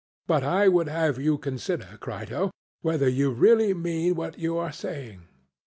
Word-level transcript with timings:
But 0.25 0.41
I 0.41 0.67
would 0.67 0.87
have 0.87 1.19
you 1.19 1.37
consider, 1.37 1.95
Crito, 2.01 2.49
whether 2.81 3.07
you 3.07 3.29
really 3.29 3.75
mean 3.75 4.15
what 4.15 4.39
you 4.39 4.57
are 4.57 4.71
saying. 4.71 5.27